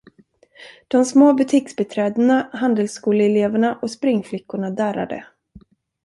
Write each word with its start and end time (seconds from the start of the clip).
De 0.87 1.05
små 1.05 1.33
butiksbiträdena, 1.33 2.49
handelsskoleeleverna 2.53 3.79
och 3.81 3.91
springflickorna 3.91 4.69
darrade. 4.69 5.25